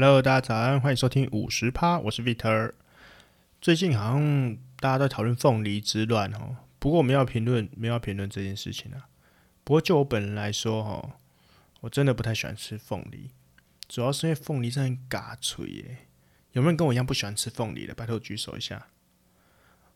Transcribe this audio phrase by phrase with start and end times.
[0.00, 2.72] Hello，大家早安，欢迎收听五十趴，我是 Victor。
[3.60, 9.08] 最近好像大家都在讨论凤梨之乱哦，不过我们要评论，没有要评论这件事情啊。
[9.64, 11.18] 不过就我本人来说哈，
[11.80, 13.32] 我真的不太喜欢吃凤梨，
[13.88, 16.06] 主要是因为凤梨真很嘎脆耶。
[16.52, 17.92] 有没有跟我一样不喜欢吃凤梨的？
[17.92, 18.86] 拜托举手一下。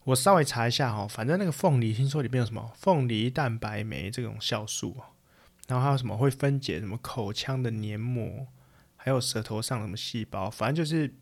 [0.02, 5.14] 我稍微查一下哈，反正那个凤梨听说里面有什么凤梨蛋白酶这种酵素哦，
[5.68, 8.48] 然后还有什么会分解什么口腔的黏膜。
[9.04, 11.12] 还有舌头上什么细胞，反正就是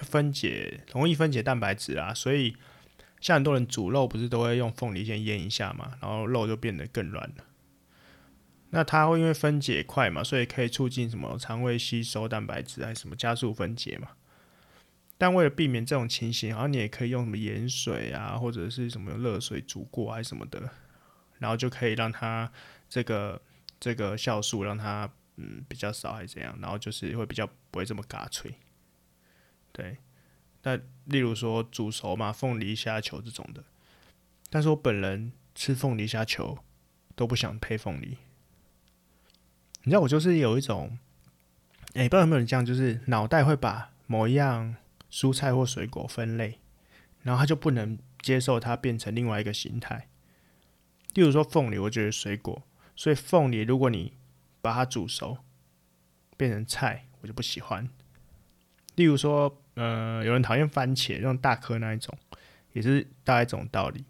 [0.00, 2.12] 分解，容易分解蛋白质啊。
[2.12, 2.56] 所以
[3.20, 7.44] 像很多人煮肉，不是都会用凤梨先腌一下嘛，然后肉就变得更软了。
[8.70, 14.08] 那它会因为分解快嘛，所以可以促进什么肠胃吸收蛋白质，还是什么加速分解嘛。
[15.16, 20.68] 但为了避免这种情形，好像你也可以用什么盐水啊，或者是什么热水煮过还是什么的，
[21.38, 22.50] 然后就可以让它
[22.88, 23.40] 这个
[23.78, 25.08] 这个酵素让它。
[25.36, 26.56] 嗯，比较少还是怎样？
[26.60, 28.54] 然后就是会比较不会这么嘎脆，
[29.72, 29.98] 对。
[30.62, 33.64] 那例如说煮熟嘛，凤梨虾球这种的。
[34.48, 36.58] 但是我本人吃凤梨虾球
[37.14, 38.16] 都不想配凤梨。
[39.82, 40.98] 你知道我就是有一种，
[41.94, 44.76] 哎、不知道有没有人这样，就是脑袋会把某一样
[45.10, 46.60] 蔬菜或水果分类，
[47.22, 50.08] 然后他就不能接受它变成另外一个形态。
[51.12, 52.62] 例如说凤梨，我觉得水果，
[52.96, 54.14] 所以凤梨如果你
[54.64, 55.36] 把它煮熟，
[56.38, 57.86] 变成菜，我就不喜欢。
[58.94, 62.16] 例如说，呃，有人讨厌番茄，那种大颗那一种，
[62.72, 64.06] 也是大概这种道理。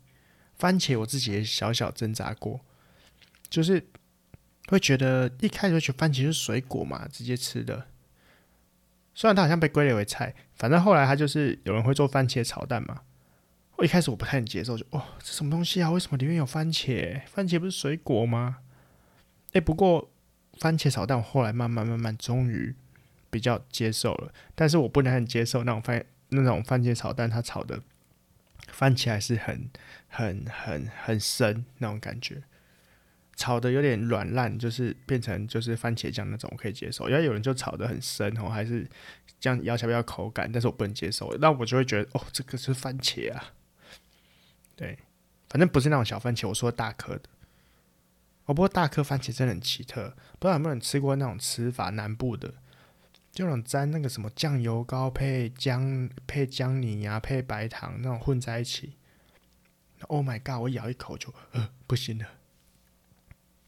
[0.57, 2.61] 番茄我自己也小小挣扎过，
[3.49, 3.85] 就是
[4.69, 7.89] 会觉得一开始觉得番茄是水果嘛，直接吃的。
[9.13, 13.01] 虽然它好像被归类为菜，反正后来它就是有人会做番茄炒蛋嘛。
[13.75, 15.91] 我一开始我不太能接受，就哦，这什么东西啊？
[15.91, 17.21] 为什么里面有番茄？
[17.27, 18.59] 番茄不是水果吗？
[19.55, 20.13] 哎、不过。
[20.61, 22.75] 番茄炒蛋，我后来慢慢慢慢，终于
[23.31, 24.33] 比较接受了。
[24.55, 27.83] 但是我不能很接受那种番那种番茄炒蛋，它炒的
[28.69, 29.71] 番茄还是很
[30.09, 32.43] 很很很生那种感觉，
[33.37, 37.09] 炒的有点软烂，就是变成就是番茄酱那种，我可以接受。
[37.09, 38.89] 因为有人就炒的很生哦，还是
[39.41, 41.37] 这样咬起来比较口感，但是我不能接受。
[41.41, 43.53] 那我就会觉得哦，这个是番茄啊，
[44.77, 44.99] 对，
[45.51, 47.23] 反正不是那种小番茄，我说大颗的。
[48.47, 52.53] 哦，不过大颗番茄真的很奇特，不知道有没有人吃过那种吃法，南部的，
[53.33, 58.97] 就那种沾那个什么酱油膏配姜配姜泥啊，配白糖那种混在一起。
[60.09, 60.61] Oh my god！
[60.61, 62.27] 我咬一口就呃不行了。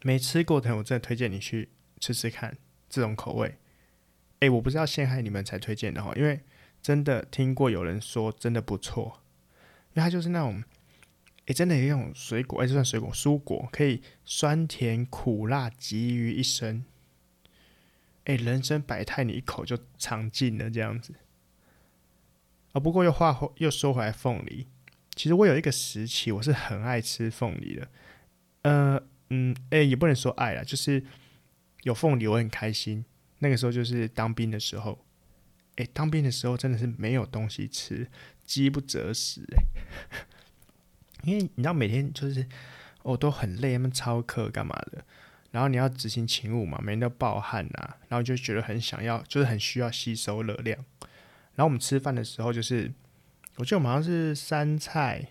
[0.03, 2.55] 没吃过的，我真的推荐你去吃吃看
[2.91, 3.57] 这种口味。
[4.41, 6.41] 哎，我不是要陷害你们才推荐的哈，因为
[6.83, 9.23] 真的听过有人说真的不错，
[9.95, 10.63] 因为它就是那种。
[11.47, 16.85] 诶、真的有一种水果，诶、就，算水果，蔬果可以酸甜苦辣集于一身。
[18.25, 21.15] 诶、人生百态，你一口就尝尽了这样子。
[22.73, 24.67] 啊、不过又话又说回来，凤梨，
[25.15, 27.89] 其实我有一个时期，我是很爱吃凤梨的。
[28.63, 31.05] 呃，嗯，诶、也不能说爱啦，就是
[31.85, 33.05] 有凤梨我很开心。
[33.39, 35.07] 那个时候就是当兵的时候，
[35.77, 38.11] 诶、当兵的时候真的是没有东西吃，
[38.45, 40.27] 饥不择食、欸，
[41.23, 42.47] 因为你知道每天就是
[43.03, 45.05] 哦都很累，他们操课干嘛的，
[45.51, 50.79] 然后你要执行勤务嘛，每天都暴汗呐、啊，然后就觉得很想要，就是很需要吸收热量。
[51.55, 52.93] 然后我们吃饭的时候，就是
[53.57, 55.27] 我记得我们好像是三菜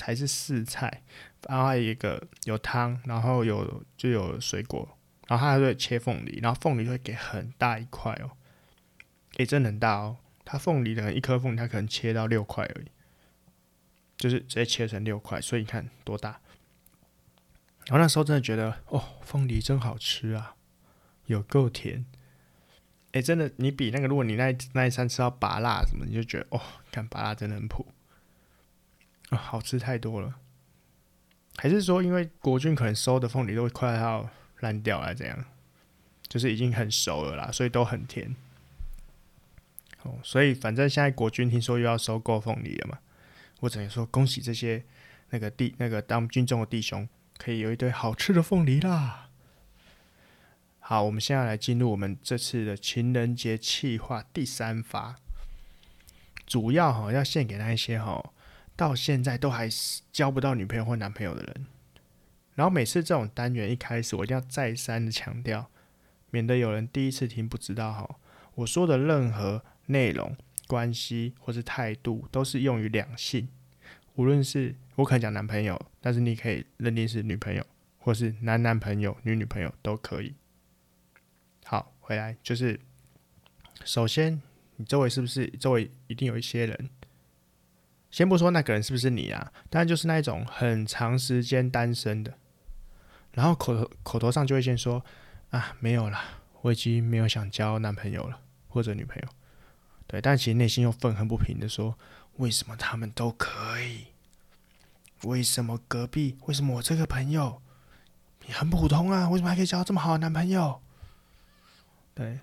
[0.00, 1.02] 还是四菜，
[1.48, 8.32] 然后还有一个有汤，然后有就有水果，然后他还会切凤梨，然后凤梨会给很大一块哦，
[9.36, 12.86] 诶，真的很大哦，他凤梨的一颗凤梨，他可能切到六块而已。
[14.22, 16.40] 就是直接切成六块，所以你看多大。
[17.86, 20.54] 然后那时候真的觉得，哦，凤梨真好吃啊，
[21.26, 22.06] 有够甜。
[23.10, 26.60] 哎，真的，你比那个，如果你那那一餐吃到拔辣什么，你就觉得，哦，
[26.92, 27.84] 看拔辣真的很普，
[29.30, 30.36] 哦，好吃太多了。
[31.56, 35.44] 还是说，因为国军可能收的凤梨都快要烂掉了，这样，
[36.28, 38.36] 就是已经很熟了啦，所以都很甜。
[40.04, 43.00] 哦，所以反正现在国军听说又要收购凤梨了嘛。
[43.62, 44.82] 我只能说，恭喜这些
[45.30, 49.28] 那个弟那个当军中的弟兄，可以有一堆好吃的凤梨啦。
[50.80, 55.14] 好，我们现在来进入我们这次的情人节气划第三发，
[56.44, 58.32] 主要哈要献给那一些哈
[58.74, 61.66] 到现在都还是交不到女朋友或男朋友的人。
[62.56, 65.70] 然后每次这种单元一开始，我一定要再三的强调，
[66.30, 68.16] 免得有人第一次听不知道哈，
[68.56, 70.36] 我说的任何内容。
[70.72, 73.46] 关系或是态度都是用于两性，
[74.14, 77.62] 无论是我可能讲男朋友，但是你可以认定是女朋友，
[77.98, 80.34] 或是男男朋友、女女朋友都可以。
[81.64, 82.80] 好，回来就是
[83.84, 84.40] 首先，
[84.76, 86.88] 你周围是不是周围一定有一些人？
[88.10, 92.38] 先不说那个人是不是你啊，但就是那一种很长时间单身的，
[93.32, 95.04] 然后口头口头上就会先说
[95.50, 99.28] 啊，没有啦，我已经没有想交男朋友了或者女朋友。
[100.06, 101.98] 对，但其实内心又愤恨不平的说，
[102.36, 104.06] 为什么他们都可以？
[105.24, 106.36] 为什么隔壁？
[106.46, 107.62] 为什么我这个朋友
[108.48, 109.28] 很普通啊？
[109.28, 110.80] 为什么还可以交到这么好的男朋友？
[112.14, 112.40] 对，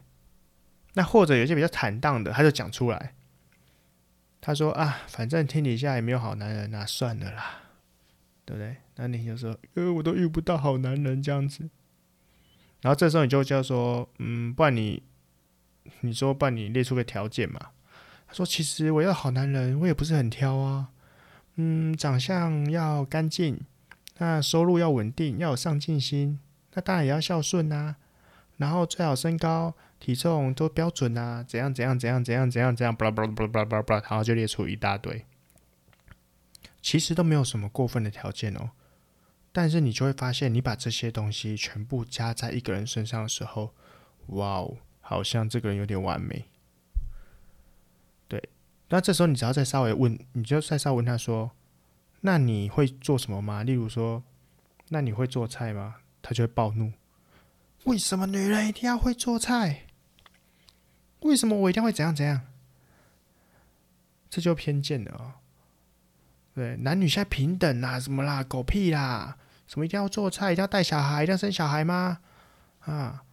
[0.94, 3.14] 那或者有些比较坦荡的，他就讲出来，
[4.42, 7.60] 他说啊，反正天底下也没有好男人，那算了啦，
[8.46, 8.78] 对不对？
[8.96, 11.70] 那你就说，呃，我都遇不到好男人这样子。
[12.82, 15.04] 然后这时候你就叫说，嗯，不然你，
[16.02, 17.60] 你说不然你列出个条件嘛？
[18.28, 20.90] 他说，其实我要好男人，我也不是很挑啊。
[21.56, 23.60] 嗯，长相要干净，
[24.20, 26.40] 那收入要稳定，要有上进心，
[26.74, 27.96] 那当然也要孝顺呐。
[28.58, 35.25] 然后最好身高体重都标准啊，怎样怎样怎样怎样怎样怎样，巴拉巴拉巴拉巴拉巴拉巴拉，然后就列出一大堆。
[36.82, 38.72] 其实都没有什么过分的条件哦，
[39.52, 43.74] 但是你就会发现，你把这些东西全部加在一个人身上的时候，
[44.28, 44.78] 哇哦，
[45.10, 46.46] 好像这个人有点完美。
[48.28, 48.50] 对
[48.90, 51.50] 那这时候你只要再稍微问，你就再稍微问他说
[52.22, 54.22] ：“那你会做什么吗？”例如说
[54.90, 56.94] ：“那你会做菜吗？”他就会暴怒
[57.86, 59.88] ：“为什么女人一定要会做菜？
[61.22, 62.42] 为什么我一定会怎样怎样？”
[64.30, 65.42] 这就偏见了哦。
[66.54, 69.40] 对，男女现在平等啦，什么啦，狗屁啦！
[69.66, 72.20] 什么一定要做菜，一定要带小孩，一定要生小孩吗？
[72.82, 73.24] 啊！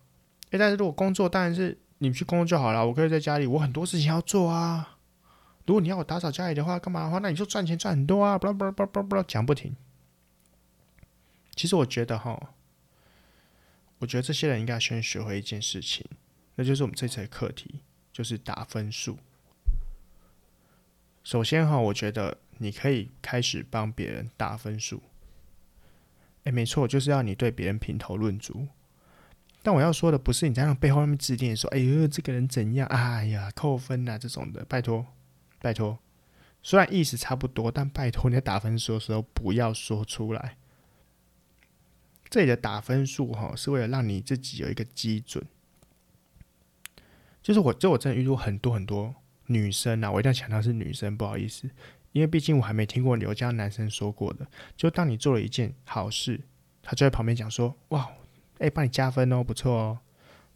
[0.59, 4.99] 但是如果工作当然是你去工作就好了，我可以在家里，我很多事情要做啊。
[5.67, 8.39] 如果你要我打扫家里的话，干嘛的话，那你就赚钱赚很多啊！
[8.39, 9.75] 不不不不不，讲不停。
[11.57, 12.55] 其实我觉得哈，
[13.99, 16.07] 我觉得这些人应该先学会一件事情，
[16.55, 17.81] 那就是我们这次的课题，
[18.13, 19.19] 就是打分数。
[21.25, 25.03] 首先哈，我觉得你可以开始帮别人打分数。
[26.45, 28.69] 哎，没错，就是要你对别人评头论足。
[29.67, 32.87] 但我要说的不是你在那背后那边指点说，哎呦，这个人怎样？
[32.87, 35.05] 哎呀，扣分啊这种的，拜托。
[35.59, 35.99] 拜托，
[36.63, 40.57] 虽然意思差不多，但拜托你在打分数的时候不要说出来。
[42.29, 45.45] 这里的打分数哈，是为了让你自己有一个基准。
[47.43, 49.13] 就是我，就我真的遇到很多很多
[49.47, 51.69] 女生啊，我一定要强调是女生，不好意思，
[52.13, 54.47] 因为毕竟我还没听过有这样男生说过的。
[54.77, 56.41] 就当你做了一件好事，
[56.81, 58.09] 他就在旁边讲说：“哇，
[58.59, 59.99] 哎，帮你加分哦，不错哦。”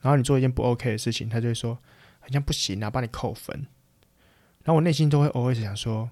[0.00, 1.78] 然后你做一件不 OK 的事情，他就会说
[2.20, 3.66] ：“好像不行啊，帮你扣分。”
[4.64, 6.10] 然后我内心都会偶尔想说，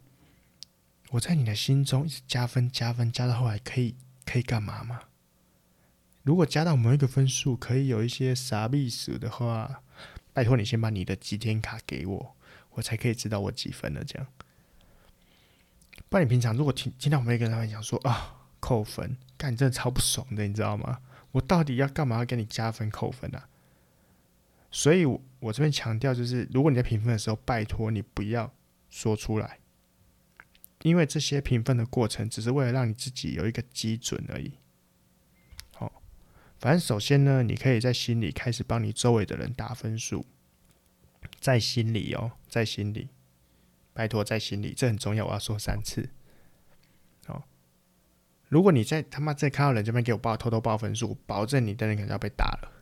[1.11, 3.95] 我在你的心中一直加分加分加到后来可以
[4.27, 5.01] 可以干嘛吗？
[6.23, 9.83] 如果加到某一个分数可以有一些啥意思的话，
[10.35, 12.37] 拜托你先把你的几天卡给我，
[12.73, 14.05] 我才可以知道我几分了。
[14.05, 14.27] 这样，
[16.11, 21.01] 不然你平常如果听听到每一个人讲说啊扣分，干你真的超不爽的，你知道吗？
[21.33, 23.49] 我到底要干嘛要给你加分扣分啊？
[24.71, 28.53] 所以，我我这边强调就是，如果你在评分的时候，拜托你不要
[28.91, 29.61] 说出来，
[30.83, 34.53] 因为这些评分的过程只是为了让你自己有一个基准而已。
[35.73, 36.03] 好，
[36.59, 40.27] 反正首先呢，你可以在心里开始帮你周围的人打分数，
[41.41, 43.09] 在心里哦，在心里，
[43.95, 46.11] 拜托在心里，这很重要，我要说三次。
[48.49, 52.73] 如果你在他妈在看到人这边给我报偷偷报分数，保证你的人可能要被打了。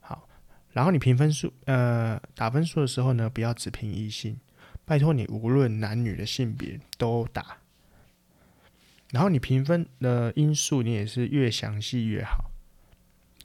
[0.00, 0.28] 好
[0.72, 4.38] 然后你评分数，呃，打分数的时候呢，不要只评异性，
[4.84, 7.58] 拜托你无论男女的性别都打。
[9.12, 12.50] 然后你评分的因素，你也是越详细越好。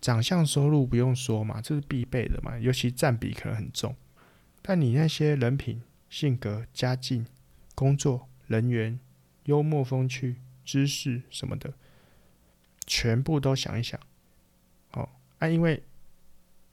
[0.01, 3.95] 长相、收入不用说嘛，这是必备的嘛，尤其占比可能很重。
[4.61, 7.25] 但你那些人品、性格、家境、
[7.75, 8.99] 工作、人缘、
[9.43, 10.38] 幽默风趣、
[10.69, 11.73] 知识什么的，
[12.85, 13.99] 全部都想一想。
[14.91, 15.09] 哦，
[15.39, 15.81] 啊，因为。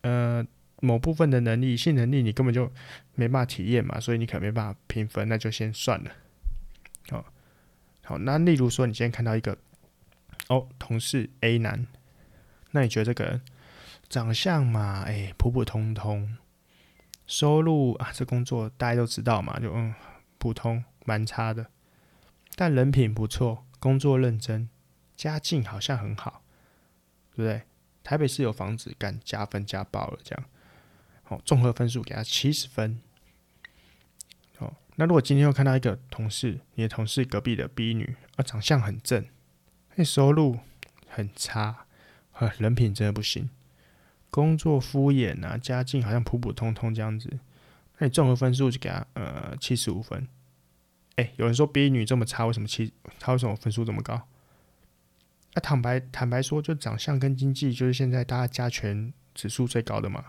[0.03, 0.47] 呃，
[0.81, 2.71] 某部分的能力、性能力，你根本就
[3.17, 6.13] 没办法体验嘛，所以你可能没办法评分，那就先算了。
[7.11, 7.25] 好，
[8.05, 9.59] 好，那例如说，你今天看到一个
[10.49, 11.89] 哦，同事 A 男，
[12.71, 13.41] 那你觉得这个人
[14.09, 16.37] 长相嘛，哎、普普通通，
[17.27, 19.93] 收入啊，这工作大家都知道嘛，就嗯，
[20.39, 21.67] 普通，蛮差的，
[22.55, 24.69] 但人品不错，工作认真，
[25.17, 26.43] 家境好像很好，
[27.31, 27.63] 对不对？
[28.03, 30.45] 台北市有房子，敢加分加爆了，这样，
[31.23, 33.01] 好，综合分数给他七十分。
[34.59, 39.25] 好，那如果今天又看到一个同事，你的同事隔壁的 B 女，啊，长相很正，
[39.95, 40.59] 那收入
[41.07, 41.87] 很差，
[42.33, 43.49] 啊，人品真的不行，
[44.31, 47.39] 工作敷衍啊，家境好像普普通通这样子，
[47.99, 50.27] 那你综合分数就给他呃七十五分。
[51.17, 52.93] 哎、有人说 B 女这么差，为什么七？
[53.19, 54.29] 她为什么分数这么高？
[55.55, 60.27] 那、坦白坦白说，就长相跟经济就是现在大家加权指数最高的嘛。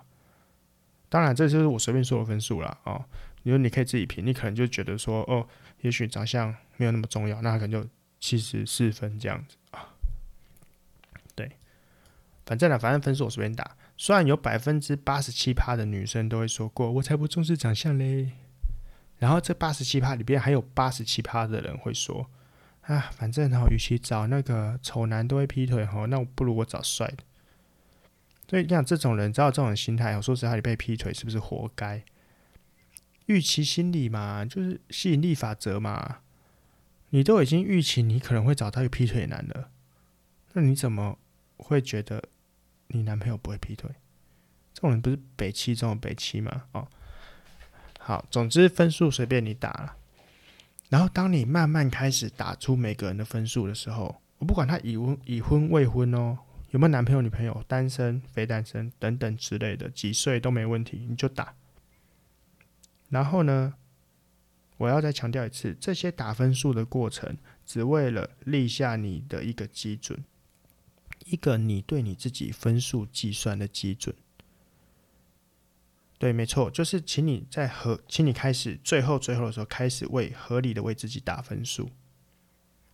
[1.10, 3.04] 当然，这就是我随便说的分数了哦。
[3.44, 5.48] 你说你可以自己评，你可能就觉得说哦，
[5.82, 7.90] 也许长相没有那么重要，那可能就
[8.20, 9.94] 七十四分这样子啊。
[11.36, 11.52] 对，
[12.46, 13.76] 反正呢，反正分数我随便打。
[13.98, 18.32] 虽然有百分之八十七趴的女生都会说过，我才不重视长相嘞。
[19.20, 22.30] 然后这八十七趴里边还有八十七趴的人会说，
[22.82, 27.24] 啊，反正哈，与其找那个丑男都会劈腿哈，那我不如我找帅的。
[28.48, 32.04] 所以像这种人，只要这种心态，我说实话，你被劈腿是不是活该？
[33.26, 36.20] 预期心理嘛，就是吸引力法则嘛。
[37.10, 39.72] 你都已经预期你可能会找到一个劈腿男了，
[40.54, 41.18] 那你怎么
[41.58, 42.22] 会觉得
[42.88, 43.90] 你男朋友不会劈腿？
[44.74, 46.66] 这种人不是北七中的北七吗？
[46.72, 46.88] 哦，
[48.08, 49.98] 好，总之分数随便你打了。
[50.88, 56.38] 然后当你慢慢开始打出每个人的分数的时候，我不管他已婚已婚未婚哦，
[56.72, 61.54] 有没有男朋友女朋友，单身非单身等等之类的，几岁都没问题，你就打。
[63.10, 63.74] 然后呢，
[64.78, 67.36] 我要再强调一次，这些打分数的过程，
[67.66, 70.24] 只为了立下你的一个基准，
[71.26, 74.16] 一个你对你自己分数计算的基准。
[76.18, 81.90] 对，没错，就是请你在合，请你开始最后最后的时候，开始为合理的为自己打分数。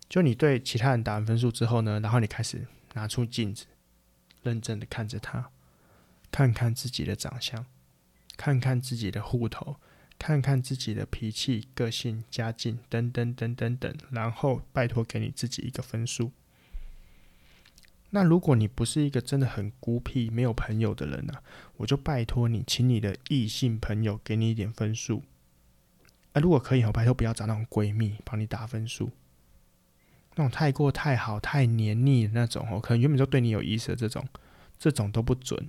[0.09, 3.65] 就你对其他人打完分数之后呢，然后你开始拿出镜子，
[4.43, 5.49] 认真的看着他，
[6.31, 7.65] 看看自己的长相，
[8.35, 9.77] 看看自己的户头。
[10.19, 16.31] 看看自己的脾气、个性、家境等等等等等，然后拜托给你自己一个分数。
[18.15, 21.33] 那如果你不是一个真的很孤僻、没有朋友的人呢、
[21.77, 25.23] 我就拜托你，请你的异性朋友给你一点分数。
[26.33, 29.09] 啊，如果可以，我拜托不要找那种闺蜜帮你打分数，
[30.35, 34.23] 那种太过太好、太黏腻的那种哦，可能原本就对你有意思的这种，
[34.77, 35.67] 这种都不准。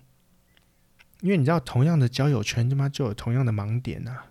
[1.22, 4.26] 因为你知道，同样的交友圈，他妈就有同样的盲点啊。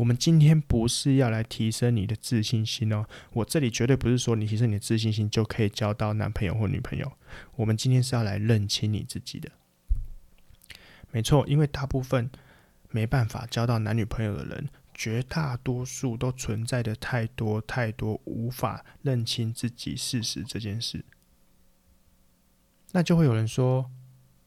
[0.00, 3.04] 我们今天不是要来提升你的自信心哦，
[3.34, 7.12] 我这里绝对不是说你提升你的自信心就可以交到男朋友或女朋友。
[7.56, 9.52] 我们今天是要来认清你自己的，
[11.10, 12.30] 没错，因为大部分
[12.88, 21.04] 没办法交到男女朋友的人，绝大多数都存在的太多太多无法认清自己事实这件事。
[22.92, 23.90] 那就会有人说，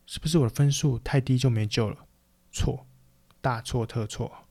[0.07, 2.07] 是不是我的分数太低就没救了？
[2.51, 2.87] 错，
[3.39, 4.47] 大错特错。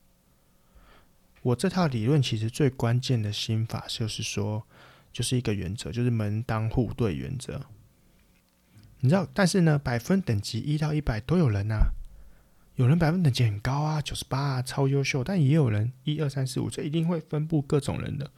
[1.42, 4.66] 我这套理论其实最关键的心法就是说，
[5.12, 7.66] 就是一个原则，就是门当户对原则。
[9.00, 11.92] 你知道，但是呢，百分等级一到一百都有人呐、
[12.76, 18.30] 有人百分等级很高啊，九十八啊，超优秀，但也有人一二三四五，这一定会分布各种人的。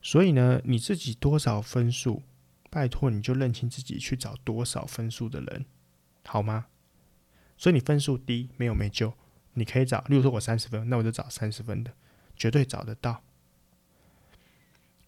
[0.00, 2.22] 所以呢，你自己多少分数，
[2.70, 5.66] 拜托你就认清自己去找多少分数的人，
[6.24, 6.66] 好吗？
[7.58, 9.12] 所以你分数低，没有没救。
[9.54, 11.92] 你可以找，例如说我三十分，那我就找三十分的，
[12.36, 13.22] 绝对找得到。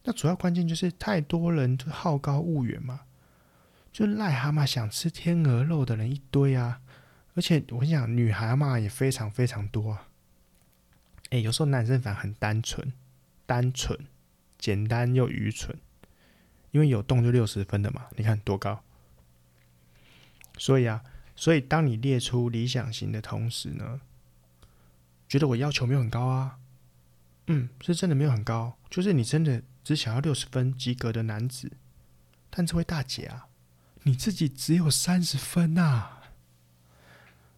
[0.04, 3.00] 那主要关键就是太多人就好高骛远嘛，
[3.90, 6.82] 就癞蛤蟆想吃天鹅肉的人一堆啊，
[7.34, 10.08] 而且我跟你讲，女蛤蟆也非常非常多啊。
[11.30, 12.92] 哎，有时候男生反而很单纯，
[13.46, 13.98] 单纯，
[14.58, 15.74] 简单又愚蠢，
[16.70, 18.84] 因为有洞就六十分的嘛，你看多高。
[20.58, 21.02] 所以啊，
[21.34, 24.00] 所以当你列出理想型的同时呢，
[25.28, 26.58] 觉得我要求没有很高啊，
[27.46, 31.72] 嗯，是真的没有很高，就是你真的只想要六十分及格的男子，
[32.50, 33.48] 但这位大姐啊，
[34.04, 36.20] 你自己只有三十分呐、啊！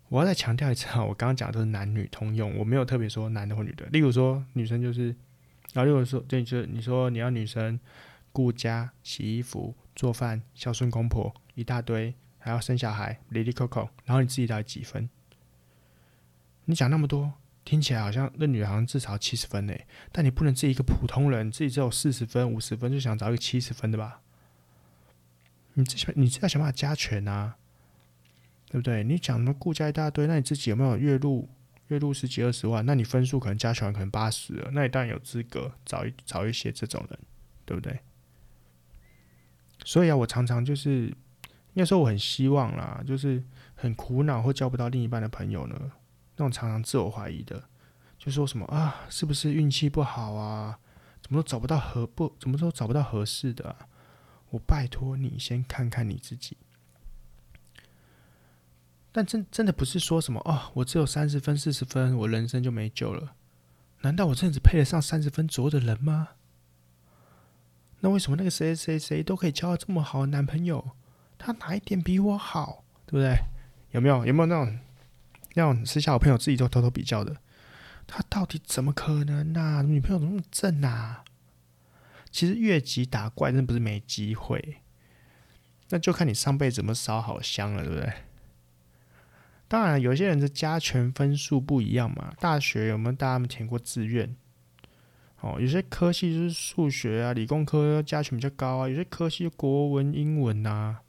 [0.09, 3.85] 我要再强调一次啊，我刚刚讲的都是男女通用，我没有特别说男的或女的。
[3.87, 5.09] 例如说女生就是，
[5.73, 7.79] 然后例如说，对，就是你说你要女生
[8.31, 15.11] 顾家、洗衣服、做饭、孝顺公婆一大堆，还要生小孩，哩哩扣扣，然后你自己到底几分？
[16.67, 17.35] 你讲那么多。
[17.67, 19.75] 听起来好像那女的好像至少七十分呢，
[20.13, 24.21] 但你不能自己一个普通人自己只有四十分、五十分就想找一个七十分的吧？
[25.75, 27.57] 你自己你自己要想办法加权啊，
[28.71, 29.03] 对不对？
[29.03, 31.49] 你讲什么顾家一大堆，那你自己有没有月入
[31.89, 32.87] 月入十几二十万？
[32.87, 37.19] 那你分数可能加权可能八十，那你当然有资格找一找一些这种人，
[37.65, 37.99] 对不对？
[39.85, 41.13] 所以啊，我常常就是
[41.75, 43.43] 那时候我很希望啦，就是
[43.75, 45.93] 很苦恼或交不到另一半的朋友呢。
[46.37, 47.65] 那种常常自我怀疑的，
[48.19, 50.79] 就说什么啊，是不是运气不好啊？
[51.23, 52.35] 怎么都找不到合不？
[52.39, 53.75] 怎么都找不到合适的？
[54.51, 56.57] 我拜托你先看看你自己。
[59.11, 63.35] 但真真的不是说什么哦，我只有三十分、四十分，我人生就没救了。
[64.03, 66.29] 难道我真的只配得上三十分左右的人吗？
[68.01, 70.91] 那为什么那个谁谁谁都可以交到这么好的男朋友？
[71.39, 72.85] 他哪一点比我好？
[73.07, 73.37] 对不对？
[73.93, 74.79] 有没有有没有那种
[75.57, 77.37] 那种私下我朋友自己都偷偷比较的？
[78.07, 79.83] 他到底怎么可能啊？
[79.83, 81.25] 女朋友怎么那么正啊？
[82.31, 84.77] 其实越级打怪真不是没机会，
[85.89, 88.13] 那就看你上辈子怎么烧好香了，对不对？
[89.67, 92.35] 当然，有些人的加权分数不一样嘛。
[92.39, 94.37] 大学有没有大家们填过志愿？
[95.41, 98.89] 哦，有些科系就是数学啊，理工科加权比较高啊。
[98.89, 101.01] 有些科系国文、英文啊，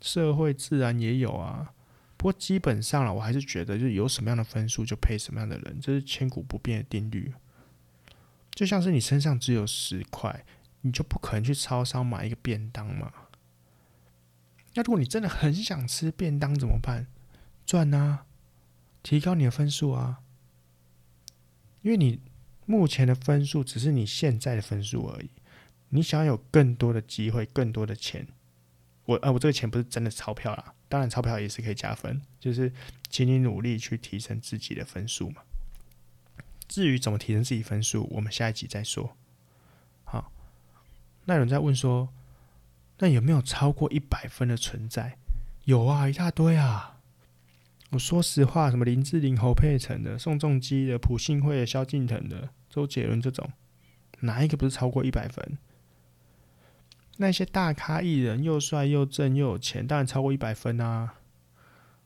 [0.00, 1.72] 社会、自然也有啊。
[2.22, 7.34] 不过基本上了，我还是觉得，就是有什么样的分数就配什么样的人，这是千古不变的定律。
[8.54, 10.44] 就像是你身上只有十块，
[10.82, 13.12] 你就不可能去超商买一个便当嘛。
[14.74, 17.08] 那如果你真的很想吃便当怎么办？
[17.66, 18.24] 赚啊，
[19.02, 20.20] 提高你的分数啊，
[21.80, 22.20] 因为你
[22.66, 25.30] 目前的分数只是你现在的分数而已。
[25.88, 28.28] 你想要有更多的机会，更多的钱，
[29.04, 32.72] 我啊，我这个钱不是真的钞票啦，当然钞票也是可以加分，就是
[33.10, 35.42] 请你努力去提升自己的分数嘛。
[36.68, 39.16] 至于怎么提升自己分数，我们下一集再说。
[40.04, 40.32] 好，
[41.24, 42.08] 那有人在问说，
[42.98, 45.18] 那有没有超过一百分的存在？
[45.64, 47.00] 有啊，一大堆啊。
[47.90, 53.52] 我说实话，什么林志玲、侯佩岑的、宋仲基的、朴信惠的、萧敬腾的、周杰伦这种，
[54.20, 55.58] 哪一个不是超过一百分？
[57.18, 61.14] 那些大咖艺人又帅又正又有钱，当然超过一百分啊。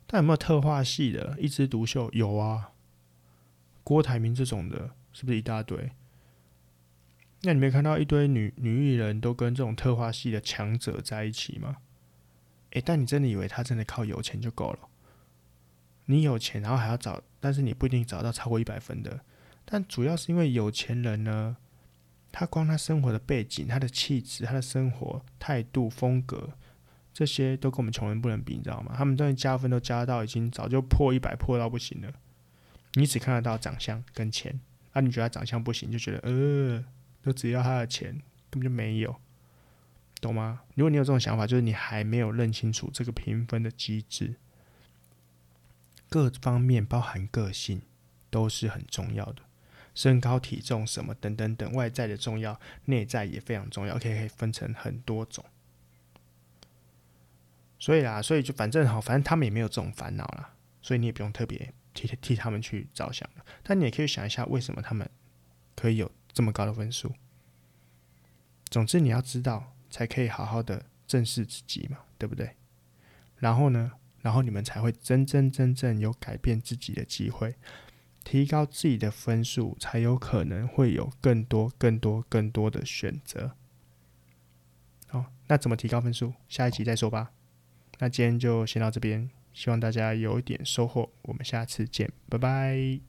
[0.07, 2.11] 但有没有特化系的、一枝独秀？
[2.13, 2.73] 有啊，
[3.83, 5.91] 郭台铭这种的，是不是一大堆？
[7.43, 11.79] 那你没看到一堆女女艺人都跟这种特化系的强者在一起吗？
[12.73, 14.79] 诶，但你真的以为他真的靠有钱就够了？
[16.07, 19.21] 你有钱，然后还要找，但是你不一定找到超过一百分的。
[19.65, 21.57] 但主要是因为有钱人呢，
[22.39, 26.51] 他光他生活的背景、他的气质、他的生活态度、风格，
[27.15, 28.95] 这些都跟我们穷人不能比，你知道吗？
[28.95, 32.13] 他们这加分都加到已经早就破一百，破到不行了。
[32.93, 34.61] 你只看得到长相跟钱，
[34.93, 36.85] 啊，你觉得他长相不行，就觉得呃，
[37.23, 38.13] 都只要他的钱，
[38.51, 39.17] 根本就没有，
[40.21, 40.61] 懂吗？
[40.75, 44.35] 如果你有这种想法，就是你还没有认清楚这个评分的机制。
[46.11, 47.81] 各方面包含个性
[48.29, 49.43] 都是很重要的，
[49.97, 53.99] 身高、体重什么等等等，外在的重要，内在也非常重要。
[53.99, 55.43] 可以可以分成很多种，
[57.79, 63.45] 所以啦，所以就反正好，反正他们也没有这种烦恼啦，所以你也不用特别替替他们去着想了。
[63.63, 65.09] 但你也可以想一下，为什么他们
[65.75, 67.13] 可以有这么高的分数？
[68.69, 72.55] 总之你要知道，才可以好好的正视自己嘛，对不对？
[73.39, 73.93] 然后呢？
[74.23, 77.55] 然后你们才会真真正正有改变自己的机会，
[78.29, 83.53] 提高自己的分数，才有可能会有更多、更多、更多的选择。
[85.07, 86.35] 好，那怎么提高分数？
[86.49, 87.31] 下一集再说吧。
[88.01, 91.09] 那今天就先到这边，希望大家有一点收获。
[91.23, 93.06] 我们下次见，拜拜。